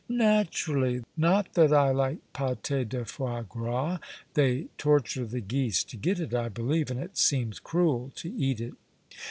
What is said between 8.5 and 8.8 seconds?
it."